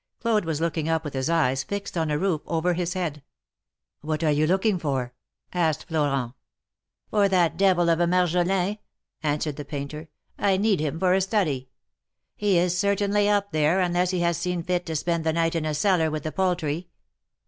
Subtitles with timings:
[0.19, 3.21] Claude was looking up with his eyes fixed on a roof over his head.
[4.03, 5.13] ^^What are you looking for?''
[5.53, 6.33] asked Florent.
[7.11, 8.79] For that devil of a Marjolin,"
[9.21, 10.09] answered the painter.
[10.39, 11.69] I need him for a study.
[12.35, 15.65] He is certainly up there, unless he has seen fit to spend the night in
[15.65, 16.89] a cellar with the poultry."